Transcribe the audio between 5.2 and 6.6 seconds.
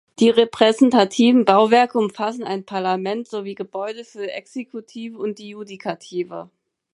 die Judikative.